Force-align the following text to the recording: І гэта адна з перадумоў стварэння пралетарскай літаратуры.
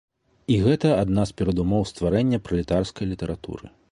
І 0.53 0.55
гэта 0.67 0.93
адна 1.01 1.25
з 1.31 1.35
перадумоў 1.41 1.85
стварэння 1.91 2.39
пралетарскай 2.49 3.05
літаратуры. 3.13 3.65